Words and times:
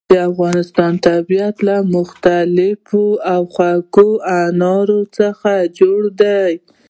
د 0.11 0.13
افغانستان 0.31 0.93
طبیعت 1.07 1.55
له 1.67 1.75
مختلفو 1.95 3.05
او 3.33 3.41
خوږو 3.53 4.09
انارو 4.43 5.01
څخه 5.17 5.51
جوړ 5.79 6.01
شوی 6.09 6.15
دی. 6.21 6.53